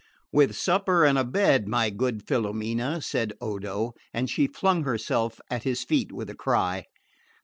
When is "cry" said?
6.35-6.85